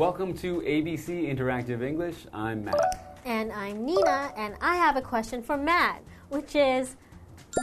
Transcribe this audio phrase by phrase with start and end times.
[0.00, 2.14] Welcome to ABC Interactive English.
[2.32, 3.20] I'm Matt.
[3.26, 6.96] And I'm Nina, and I have a question for Matt, which is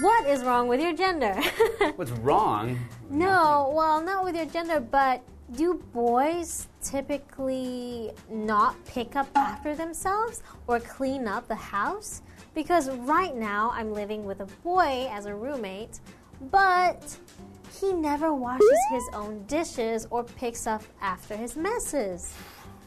[0.02, 1.34] what is wrong with your gender?
[1.96, 2.78] What's wrong?
[3.10, 5.24] no, well, not with your gender, but
[5.54, 12.22] do boys typically not pick up after themselves or clean up the house?
[12.54, 16.02] Because right now I'm living with a boy as a roommate,
[16.52, 17.18] but
[17.80, 22.34] he never washes his own dishes or picks up after his messes.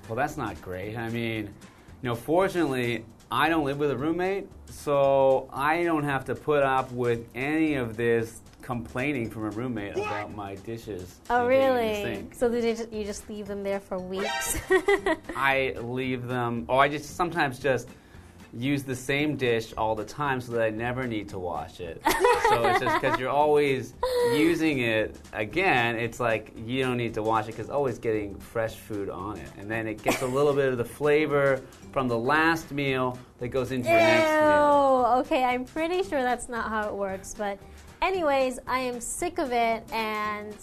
[0.09, 0.97] Well, that's not great.
[0.97, 1.45] I mean,
[2.03, 6.63] you know, fortunately, I don't live with a roommate, so I don't have to put
[6.63, 11.17] up with any of this complaining from a roommate about my dishes.
[11.29, 12.29] Oh, the really?
[12.33, 14.59] So did you just, you just leave them there for weeks?
[15.37, 17.89] I leave them, or I just sometimes just
[18.53, 22.03] use the same dish all the time so that I never need to wash it.
[22.49, 23.95] so it's just because you're always
[24.35, 28.75] using it again, it's like you don't need to wash it because always getting fresh
[28.75, 29.49] food on it.
[29.59, 33.49] And then it gets a little bit of the flavor from the last meal that
[33.49, 35.15] goes into your next meal.
[35.15, 35.21] Ew.
[35.21, 37.35] Okay, I'm pretty sure that's not how it works.
[37.37, 37.59] But,
[38.03, 40.55] anyways, I am sick of it, and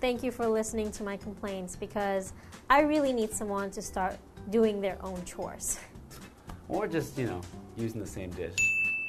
[0.00, 2.32] thank you for listening to my complaints because
[2.68, 4.16] I really need someone to start
[4.50, 5.78] doing their own chores.
[6.68, 7.40] Or just, you know,
[7.76, 8.54] using the same dish.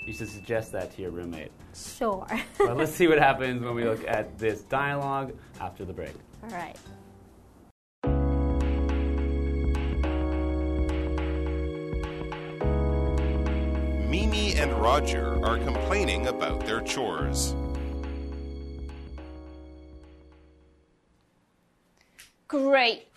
[0.06, 1.52] You should suggest that to your roommate.
[1.76, 2.26] Sure.
[2.58, 6.14] But let's see what happens when we look at this dialogue after the break.
[6.44, 6.78] All right.
[14.10, 17.54] Mimi and Roger are complaining about their chores.
[22.48, 23.08] Great.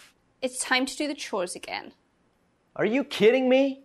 [0.42, 1.92] It's time to do the chores again.
[2.74, 3.84] Are you kidding me?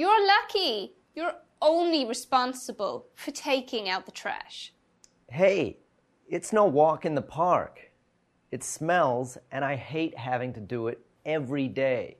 [0.00, 0.94] You're lucky.
[1.14, 4.72] You're only responsible for taking out the trash.
[5.28, 5.76] Hey,
[6.26, 7.90] it's no walk in the park.
[8.50, 12.16] It smells, and I hate having to do it every day.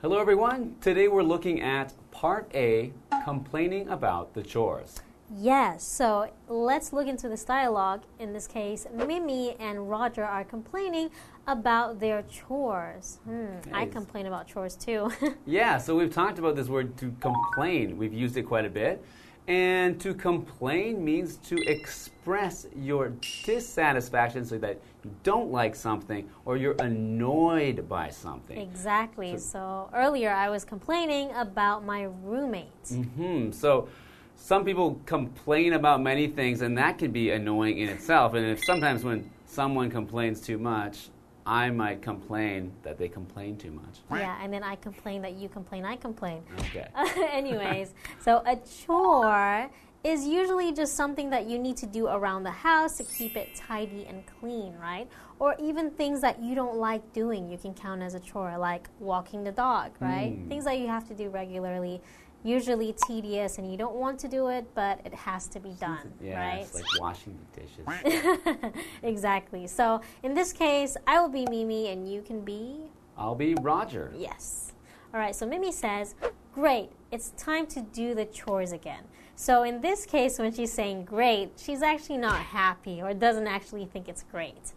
[0.00, 0.74] Hello, everyone.
[0.80, 2.94] Today we're looking at part A
[3.26, 5.02] complaining about the chores.
[5.36, 8.00] Yes, so let's look into this dialogue.
[8.18, 11.10] In this case, Mimi and Roger are complaining
[11.48, 13.18] about their chores.
[13.24, 15.10] Hmm, I complain about chores too.
[15.46, 17.96] Yeah, so we've talked about this word to complain.
[17.96, 19.02] We've used it quite a bit.
[19.46, 23.12] And to complain means to express your
[23.44, 28.58] dissatisfaction so that you don't like something or you're annoyed by something.
[28.58, 29.38] exactly.
[29.38, 32.88] So earlier I was complaining about my roommate.
[33.16, 33.50] Hmm.
[33.50, 33.88] So
[34.36, 38.34] some people complain about many things, and that can be annoying in itself.
[38.34, 41.08] And if sometimes when someone complains too much,
[41.48, 44.00] I might complain that they complain too much.
[44.10, 46.42] Yeah, and then I complain that you complain, I complain.
[46.58, 46.86] Okay.
[47.32, 49.70] Anyways, so a chore
[50.04, 53.54] is usually just something that you need to do around the house to keep it
[53.54, 55.08] tidy and clean, right?
[55.38, 58.88] Or even things that you don't like doing, you can count as a chore, like
[59.00, 60.34] walking the dog, right?
[60.34, 60.48] Hmm.
[60.48, 62.02] Things that you have to do regularly,
[62.44, 66.12] usually tedious and you don't want to do it, but it has to be done,
[66.20, 66.60] Yeah, right?
[66.62, 68.72] it's like washing the dishes.
[69.02, 69.66] exactly.
[69.66, 72.76] So in this case, I will be Mimi and you can be
[73.16, 74.12] I'll be Roger.
[74.16, 74.72] Yes.
[75.12, 76.14] All right, so Mimi says,
[76.54, 79.04] Great, it's time to do the chores again.
[79.34, 83.86] So in this case, when she's saying great, she's actually not happy or doesn't actually
[83.86, 84.72] think it's great.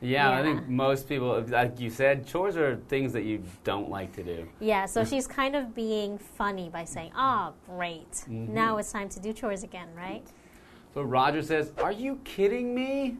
[0.00, 4.14] Yeah, I think most people, like you said, chores are things that you don't like
[4.14, 4.48] to do.
[4.60, 8.10] Yeah, so she's kind of being funny by saying, Oh, great.
[8.12, 8.54] Mm-hmm.
[8.54, 10.24] Now it's time to do chores again, right?
[10.94, 13.16] So Roger says, "Are you kidding me?"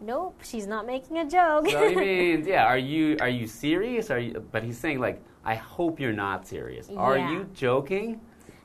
[0.00, 1.68] Nope, she's not making a joke.
[1.68, 4.10] So he means, yeah, are you are you serious?
[4.10, 4.46] Are you?
[4.52, 6.88] But he's saying like, I hope you're not serious.
[6.96, 8.20] Are you joking?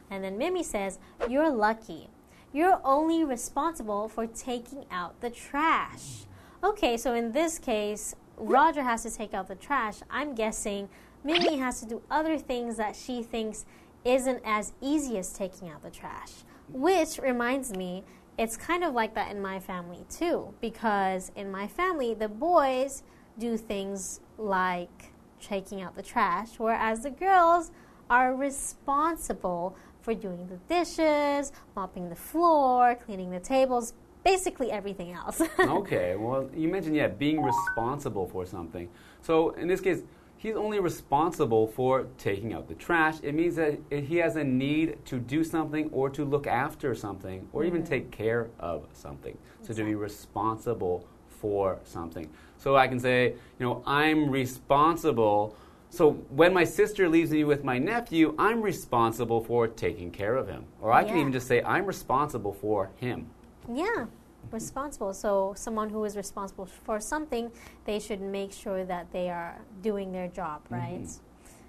[0.10, 1.00] And then Mimi says,
[1.30, 2.10] You're lucky.
[2.52, 6.26] You're only responsible for taking out the trash.
[6.64, 9.96] Okay, so in this case, Roger has to take out the trash.
[10.10, 10.88] I'm guessing
[11.22, 13.66] Mimi has to do other things that she thinks
[14.06, 16.32] isn't as easy as taking out the trash.
[16.70, 18.06] Which reminds me,
[18.38, 23.04] it's kind of like that in my family too, because in my family, the boys
[23.38, 25.12] do things like
[25.42, 27.72] taking out the trash, whereas the girls
[28.10, 33.94] are responsible for doing the dishes, mopping the floor, cleaning the tables,
[34.24, 35.42] basically everything else.
[35.60, 38.90] okay, well, you mentioned, yeah, being responsible for something.
[39.22, 40.04] So in this case,
[40.38, 43.16] he's only responsible for taking out the trash.
[43.24, 47.48] It means that he has a need to do something or to look after something
[47.54, 47.90] or even mm-hmm.
[47.90, 49.38] take care of something.
[49.62, 52.30] So to be responsible for something.
[52.58, 55.56] So I can say, you know, I'm responsible.
[55.90, 60.48] So when my sister leaves me with my nephew, I'm responsible for taking care of
[60.48, 60.66] him.
[60.82, 63.30] Or I can even just say, I'm responsible for him.
[63.72, 64.06] Yeah,
[64.52, 65.14] responsible.
[65.14, 67.52] So, someone who is responsible for something,
[67.86, 71.08] they should make sure that they are doing their job, right?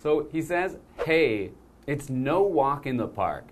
[0.01, 1.53] So he says, Hey,
[1.87, 3.47] it's no walk in the park.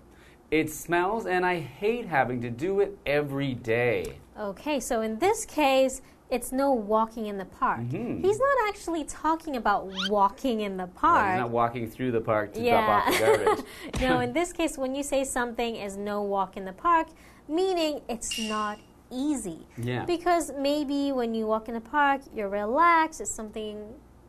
[0.50, 4.18] It smells, and I hate having to do it every day.
[4.38, 7.80] Okay, so in this case, it's no walking in the park.
[7.80, 8.22] Mhm.
[8.22, 11.28] He's not actually talking about walking in the Right, park.
[11.30, 13.64] he's not walking through the park to drop off the garbage.
[14.00, 17.08] no, in this case, when you say something is no walk in the park,
[17.48, 18.78] meaning it's not
[19.10, 19.66] easy.
[19.76, 20.04] Yeah.
[20.04, 23.78] Because maybe when you walk in the park, you're relaxed, it's something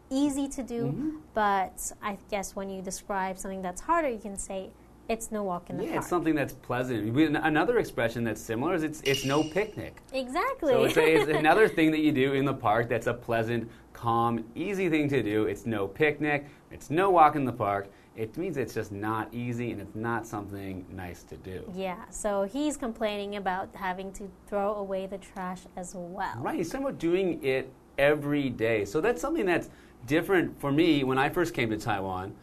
[0.09, 0.85] easy to do.
[0.85, 1.09] Mm-hmm.
[1.33, 4.69] But I guess when you describe something that's harder, you can say
[5.09, 6.01] it's no walk in the Yeah, park.
[6.01, 7.13] it's something that's pleasant.
[7.13, 9.97] We- Another expression that's similar is it's, it's no picnic.
[10.13, 10.73] exactly.
[10.73, 13.69] So it's, a, it's another thing that you do in the park that's a pleasant,
[13.93, 15.45] calm, easy thing to do.
[15.45, 16.47] It's no picnic.
[16.71, 17.87] It's no walk in the park.
[18.15, 21.63] It means it's just not easy and it's not something nice to do.
[21.73, 26.35] yeah, so he's complaining about having to throw away the trash as well.
[26.37, 28.85] Right, he's talking about doing it every day.
[28.85, 29.69] So that's something that's
[30.05, 32.35] different for me when I first came to Taiwan.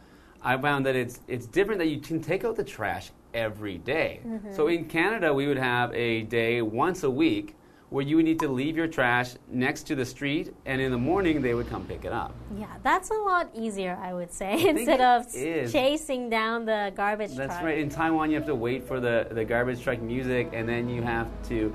[0.42, 4.20] I found that it's it's different that you can take out the trash every day.
[4.26, 4.54] Mm-hmm.
[4.54, 7.54] So in Canada, we would have a day once a week
[7.90, 10.98] where you would need to leave your trash next to the street, and in the
[10.98, 12.32] morning they would come pick it up.
[12.56, 15.72] Yeah, that's a lot easier, I would say, think instead of is.
[15.72, 17.48] chasing down the garbage That's truck.
[17.48, 17.78] That's right.
[17.78, 21.02] In Taiwan, you have to wait for the, the garbage truck music, and then you
[21.02, 21.74] have to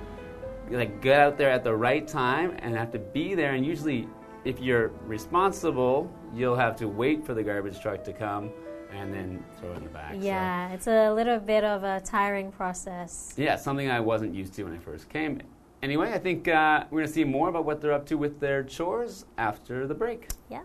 [0.71, 3.53] like get out there at the right time and have to be there.
[3.53, 4.07] And usually,
[4.45, 8.51] if you're responsible, you'll have to wait for the garbage truck to come
[8.91, 10.13] and then throw it in the back.
[10.13, 13.33] So, Yeah, it's a little bit of a tiring process.
[13.35, 15.41] yeah, something I wasn't used to when I first came.
[15.83, 18.39] Anyway, I think uh, we're going to see more about what they're up to with
[18.39, 20.29] their chores after the break.
[20.49, 20.63] Yeah.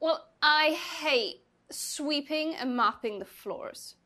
[0.00, 3.96] Well, I hate sweeping and mopping the floors.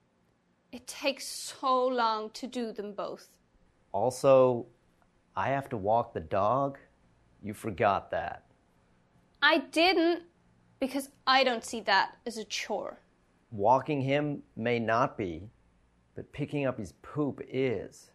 [0.72, 3.28] It takes so long to do them both.
[3.92, 4.66] Also,
[5.36, 6.78] I have to walk the dog.
[7.42, 8.44] You forgot that.
[9.40, 10.24] I didn't
[10.80, 13.00] because I don't see that as a chore.
[13.50, 15.48] Walking him may not be,
[16.14, 18.10] but picking up his poop is.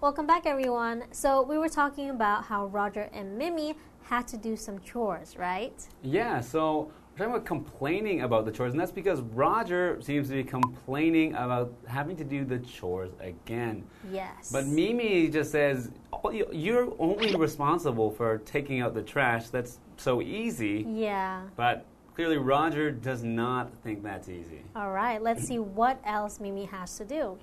[0.00, 1.02] Welcome back, everyone.
[1.10, 5.74] So, we were talking about how Roger and Mimi had to do some chores, right?
[6.02, 10.34] Yeah, so we're talking about complaining about the chores, and that's because Roger seems to
[10.34, 13.84] be complaining about having to do the chores again.
[14.12, 14.50] Yes.
[14.52, 19.48] But Mimi just says, "Oh, you- You're only responsible for taking out the trash.
[19.48, 20.84] That's so easy.
[20.88, 21.42] Yeah.
[21.56, 24.62] But clearly, Roger does not think that's easy.
[24.76, 27.36] All right, let's see what else Mimi has to do.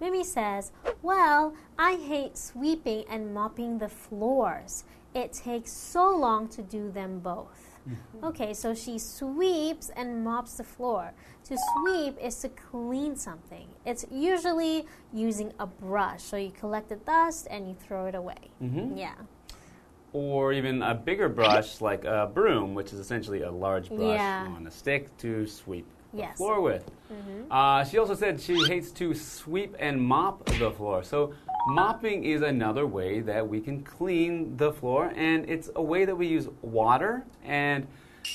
[0.00, 0.72] Mimi says,
[1.02, 4.84] Well, I hate sweeping and mopping the floors.
[5.14, 7.69] It takes so long to do them both.
[8.22, 11.12] Okay, so she sweeps and mops the floor.
[11.44, 13.66] To sweep is to clean something.
[13.86, 16.22] It's usually using a brush.
[16.22, 18.50] So you collect the dust and you throw it away.
[18.62, 18.96] Mhm.
[18.98, 19.14] Yeah.
[20.12, 24.52] Or even a bigger brush like a broom, which is essentially a large brush Yeah.
[24.56, 26.36] on a stick to sweep the Yes.
[26.36, 26.90] floor with.
[27.50, 31.02] Uh, she also said she hates to sweep and mop the floor.
[31.04, 31.32] So,
[31.66, 36.16] mopping is another way that we can clean the floor, and it's a way that
[36.16, 37.86] we use water and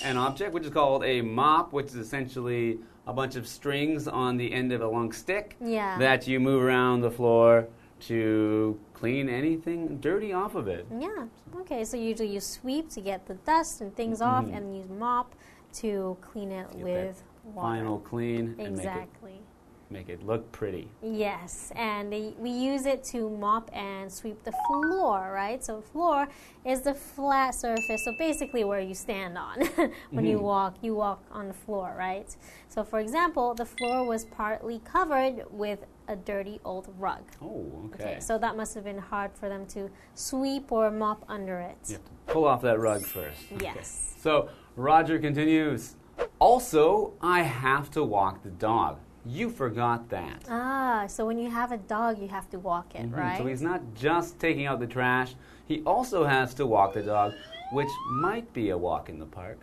[0.04, 4.38] an object, which is called a mop, which is essentially a bunch of strings on
[4.38, 5.98] the end of a long stick Yeah.
[6.00, 7.68] that you move around the floor
[8.02, 10.86] to clean anything dirty off of it.
[11.00, 11.28] Yeah.
[11.62, 14.58] Okay, so usually you sweep to get the dust and things off, Mhm.
[14.58, 15.36] and you mop
[15.74, 17.68] to clean it Get with water.
[17.78, 19.42] Final clean and make it, Exactly.
[19.90, 20.90] Make it look pretty.
[21.02, 25.64] Yes, and we use it to mop and sweep the floor, right?
[25.64, 26.28] So floor
[26.66, 29.62] is the flat surface, so basically where you stand on
[30.12, 30.42] when you Mhm.
[30.42, 30.76] walk.
[30.82, 32.36] You walk on the floor, right?
[32.68, 37.24] So for example, the floor was partly covered with a dirty old rug.
[37.42, 38.20] Oh, okay.
[38.20, 41.78] So that must have been hard for them to sweep or mop under it.
[41.88, 43.52] You have to pull off that rug first.
[43.54, 43.66] Okay.
[43.66, 44.16] Yes.
[44.20, 45.96] So Roger continues.
[46.40, 49.00] Also, I have to walk the dog.
[49.26, 50.46] You forgot that.
[50.50, 53.18] Ah, so when you have a dog, you have to walk it, Mhm.
[53.18, 53.38] right?
[53.38, 57.34] So he's not just taking out the trash, he also has to walk the dog,
[57.72, 59.58] which might be a walk in the park.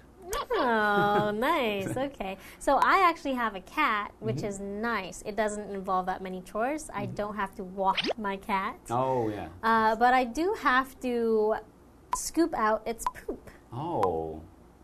[0.54, 1.96] Oh, nice.
[1.96, 2.36] Okay.
[2.58, 4.46] So I actually have a cat, which Mm-hmm.
[4.46, 5.22] is nice.
[5.26, 6.90] It doesn't involve that many chores.
[6.92, 8.76] I don't have to walk my cat.
[8.90, 9.48] Oh, yeah.
[9.62, 11.56] Uh, but I do have to
[12.16, 13.50] scoop out its poop.
[13.72, 14.40] Oh,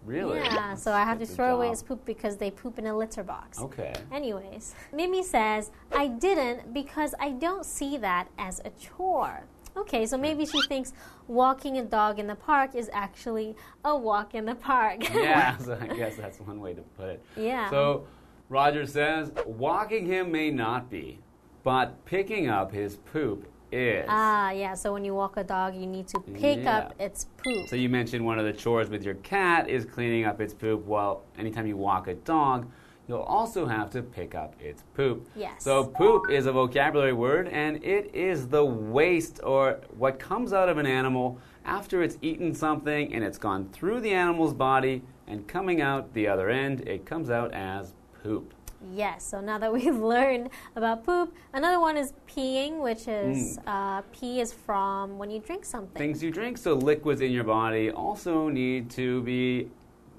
[0.08, 0.38] Really?
[0.38, 3.22] Yeah, so I have to throw away his poop because they poop in a litter
[3.22, 3.60] box.
[3.60, 3.92] Okay.
[4.10, 9.44] Anyways, Mimi says, I didn't because I don't see that as a chore.
[9.76, 10.94] Okay, so maybe she thinks
[11.26, 15.08] walking a dog in the park is actually a walk in the park.
[15.14, 17.22] Yeah, so I guess that's one way to put it.
[17.36, 17.68] Yeah.
[17.68, 18.06] So
[18.48, 21.18] Roger says, walking him may not be,
[21.64, 24.06] but picking up his poop is.
[24.08, 27.68] Ah, yeah, so when you walk a dog, you need to pick up its poop.
[27.68, 30.84] So you mentioned one of the chores with your cat is cleaning up its poop.
[30.86, 32.70] Well, anytime you walk a dog,
[33.08, 35.28] you'll also have to pick up its poop.
[35.34, 35.64] Yes.
[35.64, 40.68] So poop is a vocabulary word and it is the waste or what comes out
[40.68, 45.46] of an animal after it's eaten something and it's gone through the animal's body and
[45.46, 48.54] coming out the other end, it comes out as poop.
[48.94, 54.02] Yes, so now that we've learned about poop, another one is peeing, which is uh,
[54.12, 55.98] pee is from when you drink something.
[55.98, 59.68] Things you drink, so liquids in your body also need to be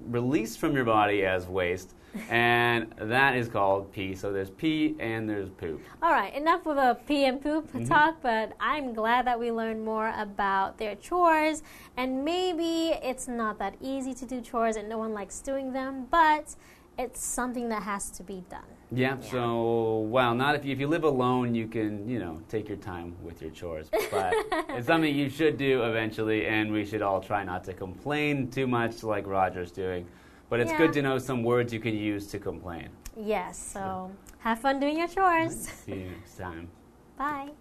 [0.07, 1.93] released from your body as waste,
[2.29, 4.15] and that is called pee.
[4.15, 5.81] So there's pee and there's poop.
[6.01, 7.85] All right, enough of a pee and poop Mm-hmm.
[7.85, 11.61] talk, but I'm glad that we learned more about their chores.
[11.95, 16.07] And maybe it's not that easy to do chores and no one likes doing them,
[16.09, 16.55] but
[17.00, 18.70] it's something that has to be done.
[18.91, 22.68] Yeah, so, well, not if you, if you live alone, you can, you know, take
[22.68, 23.88] your time with your chores.
[24.12, 24.34] But
[24.75, 28.68] it's something you should do eventually, and we should all try not to complain too
[28.68, 30.06] much like Roger's doing.
[30.50, 30.79] But it's Yeah.
[30.79, 32.89] good to know some words you can use to complain.
[33.15, 35.70] Yes, so have fun doing your chores.
[35.86, 36.68] See you next time.
[37.18, 37.51] Bye.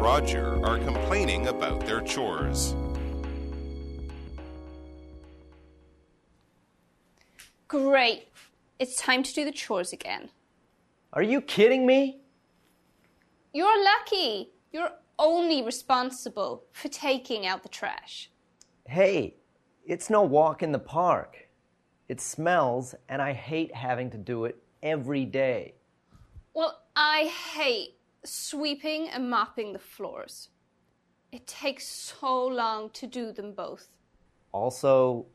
[0.00, 2.74] And Roger are complaining about their chores.
[7.68, 8.28] Great.
[8.78, 10.30] It's time to do the chores again.
[11.12, 12.20] Are you kidding me?
[13.52, 14.50] You're lucky.
[14.72, 18.30] You're only responsible for taking out the trash.
[18.86, 19.36] Hey,
[19.84, 21.48] it's no walk in the park.
[22.08, 25.74] It smells, and I hate having to do it every day.
[26.54, 30.48] Well, I hate sweeping and mopping the floors.
[31.32, 33.88] It takes so long to do them both.
[34.52, 35.26] Also,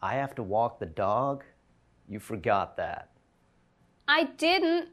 [0.00, 1.44] I have to walk the dog.
[2.08, 3.10] You forgot that.
[4.08, 4.88] I didn't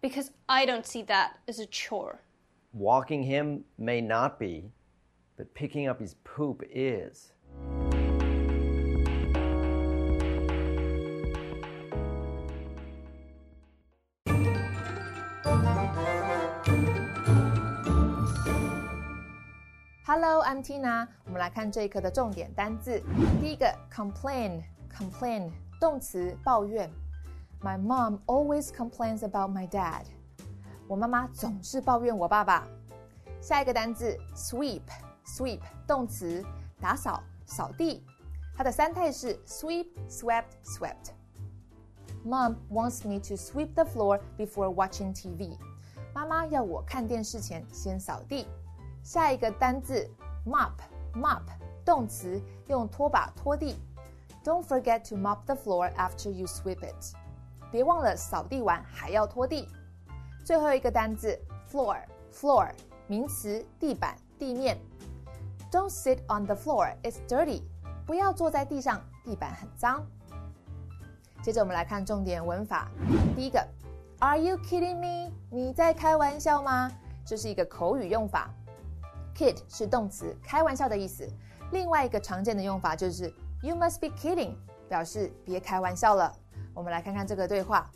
[0.00, 2.20] because I don't see that as a chore.
[2.72, 4.70] Walking him may not be,
[5.36, 7.32] but picking up his poop is.
[20.11, 21.07] Hello, I'm Tina。
[21.25, 23.01] 我们来看这一课的重点单字。
[23.41, 26.89] 第一个，complain，complain，动词，抱怨。
[27.61, 30.03] My mom always complains about my dad。
[30.87, 32.67] 我妈妈总是抱怨我爸爸。
[33.41, 36.43] 下一个单字，sweep，sweep，动词，
[36.79, 38.05] 打扫、扫地。
[38.55, 45.57] 它的三态是 sweep, swept, swept。Mom wants me to sweep the floor before watching TV。
[46.13, 48.47] 妈妈要我看电视前先扫地。
[49.02, 50.08] 下一个单字
[50.46, 51.42] mop，mop，
[51.84, 53.76] 动词，用拖把拖地。
[54.44, 57.14] Don't forget to mop the floor after you sweep it。
[57.70, 59.68] 别忘了扫地完还要拖地。
[60.44, 61.38] 最后一个单字
[61.70, 62.70] floor，floor，
[63.06, 64.78] 名词，地板、地面。
[65.70, 67.62] Don't sit on the floor, it's dirty。
[68.04, 70.04] 不要坐在地上，地板很脏。
[71.42, 72.88] 接着我们来看重点文法。
[73.34, 73.66] 第一个
[74.20, 75.32] ，Are you kidding me？
[75.50, 76.90] 你在开玩笑吗？
[77.24, 78.50] 这是一个口语用法。
[79.36, 81.28] Kid 是动词，开玩笑的意思。
[81.72, 84.54] 另外一个常见的用法就是 You must be kidding，
[84.88, 86.32] 表示别开玩笑了。
[86.74, 87.90] 我们来看看这个对话。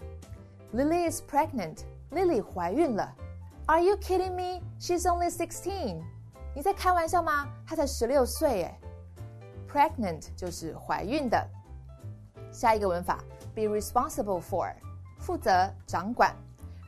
[0.72, 1.80] Lily is pregnant.
[2.10, 3.14] Lily 怀孕了。
[3.66, 4.62] Are you kidding me?
[4.80, 6.02] She's only sixteen.
[6.54, 7.48] 你在开玩笑吗？
[7.66, 8.80] 她才十六岁耶。
[9.68, 11.46] Pregnant 就是怀孕的。
[12.52, 13.22] 下一个文法
[13.54, 14.72] ，be responsible for，
[15.18, 16.34] 负责、掌管。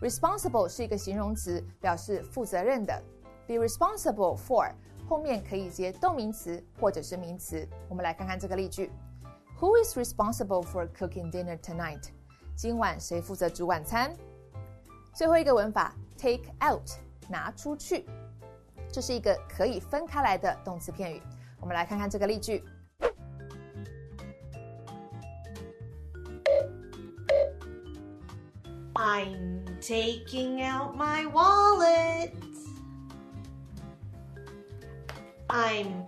[0.01, 3.03] Responsible 是一个形容词，表示负责任的。
[3.48, 4.72] Be responsible for
[5.08, 7.68] 后面可以接动名词或者是名词。
[7.90, 8.90] 我们来看看这个例句：
[9.60, 12.10] Who is responsible for cooking dinner tonight？
[12.56, 14.16] 今晚谁负责煮晚餐？
[15.14, 16.90] 最后一个文法，take out
[17.30, 18.06] 拿出去，
[18.92, 21.22] 这是一个可以分开来的动词片语。
[21.60, 22.64] 我们来看看这个例句。
[28.96, 32.32] I'm taking out my wallet.
[35.50, 36.06] I'm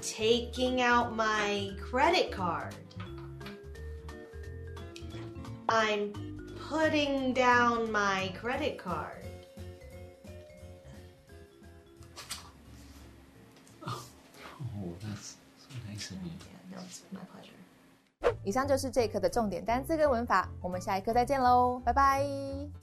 [0.00, 2.74] taking out my credit card.
[5.68, 6.12] I'm
[6.68, 9.24] putting down my credit card.
[13.84, 16.30] Oh, that's so nice of you.
[16.40, 17.54] Yeah, no, it's my pleasure.
[18.44, 22.81] 以上就是这一课的重点单词跟文法，我们下一课再见喽，拜拜。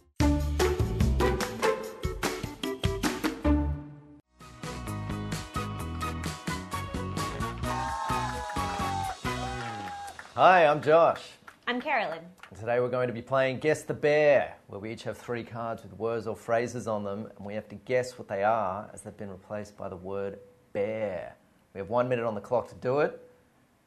[10.42, 11.20] Hi, I'm Josh.
[11.66, 12.20] I'm Carolyn.
[12.49, 15.44] And Today we're going to be playing Guess the Bear, where we each have three
[15.44, 18.88] cards with words or phrases on them, and we have to guess what they are
[18.94, 20.38] as they've been replaced by the word
[20.73, 21.37] bear.
[21.75, 23.20] We have one minute on the clock to do it,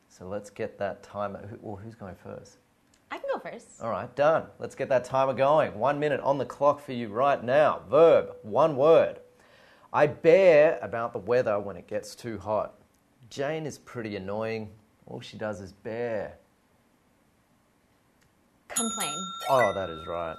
[0.09, 1.43] so let's get that timer.
[1.47, 2.57] Who, well, who's going first?
[3.09, 3.81] I can go first.
[3.81, 4.43] All right, done.
[4.59, 5.73] Let's get that timer going.
[5.73, 7.81] One minute on the clock for you right now.
[7.89, 9.21] Verb, one word.
[9.91, 12.75] I bear about the weather when it gets too hot.
[13.31, 14.69] Jane is pretty annoying.
[15.07, 16.37] All she does is bear.
[18.75, 19.15] Complain.
[19.49, 20.35] Oh, that is right.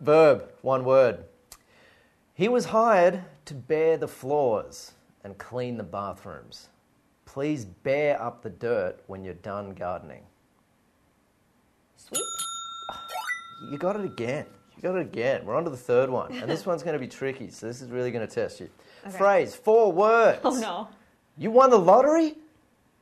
[0.00, 1.24] Verb, one word.
[2.34, 4.92] He was hired to bear the floors
[5.24, 6.68] and clean the bathrooms.
[7.26, 10.22] Please bear up the dirt when you're done gardening.
[11.96, 12.24] Sweep.
[13.70, 14.46] You got it again.
[14.76, 15.44] You got it again.
[15.44, 16.32] We're on to the third one.
[16.32, 18.70] And this one's going to be tricky, so this is really going to test you.
[19.10, 20.40] Phrase, four words.
[20.42, 20.88] Oh no.
[21.36, 22.36] You won the lottery?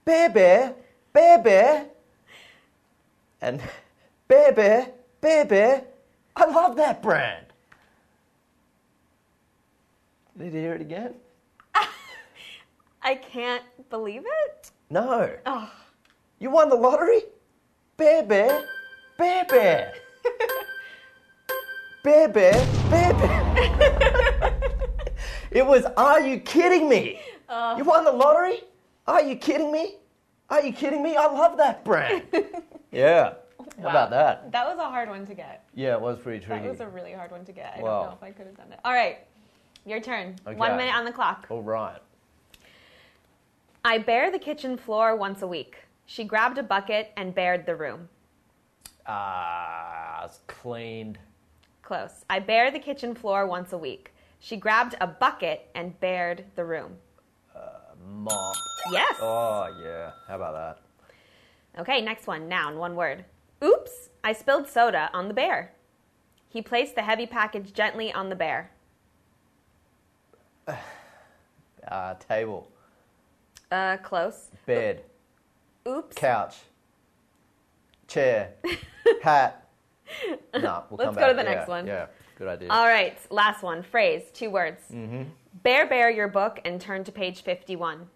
[0.04, 0.74] Bear Bear,
[1.12, 1.86] Bear Bear.
[3.40, 3.60] And
[4.28, 4.88] Bear Bear,
[5.22, 5.84] Bear Bear.
[6.36, 7.46] I love that brand.
[10.36, 11.14] Need to hear it again?
[13.02, 14.70] I can't believe it.
[14.90, 15.30] No.
[15.46, 15.70] Oh.
[16.38, 17.22] You won the lottery?
[17.96, 18.64] Bear Bear,
[19.16, 19.94] Bear Bear.
[22.04, 24.60] Bear Bear, Bear Bear.
[25.50, 27.20] it was, are you kidding me?
[27.48, 27.76] Oh.
[27.76, 28.60] you won the lottery?
[29.06, 29.96] Are you kidding me?
[30.50, 31.16] Are you kidding me?
[31.16, 32.22] I love that brand.
[32.92, 33.32] yeah.
[33.80, 34.52] How about that?
[34.52, 35.64] That was a hard one to get.
[35.74, 36.62] Yeah, it was pretty tricky.
[36.62, 37.74] That was a really hard one to get.
[37.76, 38.00] I Wow.
[38.02, 38.80] don't know if I could have done it.
[38.84, 39.18] All right.
[39.84, 40.36] Your turn.
[40.46, 40.56] Okay.
[40.56, 41.46] One minute on the clock.
[41.48, 41.98] All right.
[43.84, 45.78] I bare the kitchen floor once a week.
[46.06, 48.08] She grabbed a bucket and bared the room.
[49.06, 51.18] Ah, it's cleaned.
[51.82, 52.24] Close.
[52.28, 54.12] I bare the kitchen floor once a week.
[54.40, 56.96] She grabbed a bucket and bared the room.
[58.10, 58.56] Mop.
[58.90, 59.16] Yes.
[59.20, 60.12] Oh, yeah.
[60.26, 61.80] How about that?
[61.80, 62.48] Okay, next one.
[62.48, 63.24] Noun, one word.
[63.62, 65.72] Oops, I spilled soda on the bear.
[66.48, 68.70] He placed the heavy package gently on the bear.
[71.90, 72.68] Uh, table,
[73.70, 74.48] Uh, close.
[74.66, 75.02] bed,
[75.86, 76.14] Oops.
[76.16, 76.56] couch,
[78.06, 78.50] chair,
[79.22, 79.64] hat.
[80.54, 81.30] No, we'll Let's come go back.
[81.30, 81.86] to the Yeah, next one.
[81.86, 82.68] Yeah, good idea.
[82.70, 83.82] All right, last one.
[83.82, 84.80] Phrase, two words.
[84.92, 85.24] Mm-hmm.
[85.62, 88.06] Bear, bear your book and turn to page 51.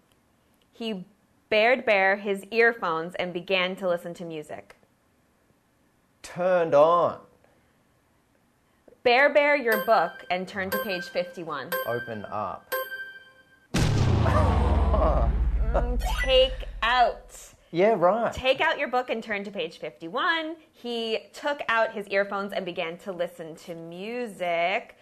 [0.71, 1.05] He
[1.49, 4.75] bared bare his earphones and began to listen to music.
[6.23, 7.19] Turned on.
[9.03, 11.69] Bear, bear your book and turn to page 51.
[11.85, 12.73] Open up.
[15.73, 17.35] Mm, Take out.
[17.71, 18.31] Yeah, right.
[18.31, 20.55] Take out your book and turn to page 51.
[20.71, 24.95] He took out his earphones and began to listen to music.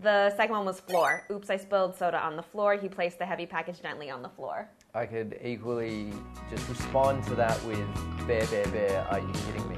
[0.00, 1.26] The second one was floor.
[1.30, 2.74] Oops, I spilled soda on the floor.
[2.76, 4.66] He placed the heavy package gently on the floor.
[4.94, 6.10] I could equally
[6.50, 7.78] just respond to that with
[8.26, 9.06] bear, bear, bear.
[9.10, 9.76] Are you kidding me?